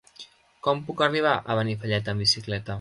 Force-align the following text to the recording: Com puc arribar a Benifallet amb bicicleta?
Com 0.67 0.81
puc 0.87 1.03
arribar 1.09 1.35
a 1.39 1.59
Benifallet 1.61 2.13
amb 2.15 2.27
bicicleta? 2.29 2.69